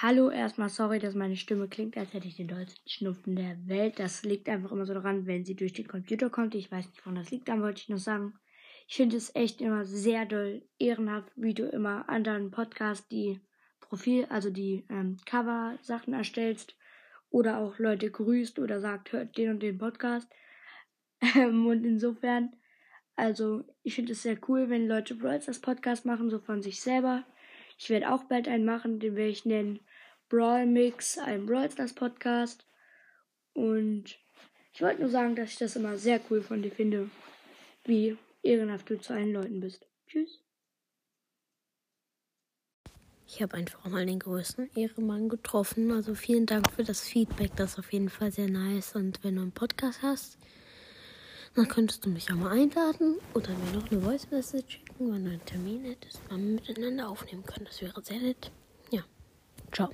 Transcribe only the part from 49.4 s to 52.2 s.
einen Podcast hast, dann könntest du